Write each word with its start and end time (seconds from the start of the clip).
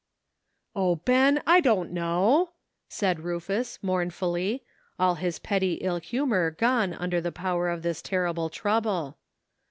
"O, 0.75 0.95
Ben! 0.95 1.43
I 1.45 1.59
don't 1.59 1.91
know," 1.91 2.53
said 2.89 3.19
Rufus 3.19 3.77
mourn 3.83 4.09
fully, 4.09 4.63
all 4.97 5.13
his 5.13 5.37
petty 5.37 5.73
ill 5.73 5.99
humor 5.99 6.49
gone 6.49 6.95
under 6.95 7.21
the 7.21 7.31
power 7.31 7.69
of 7.69 7.83
this 7.83 8.01
terrible 8.01 8.49
trouble. 8.49 9.19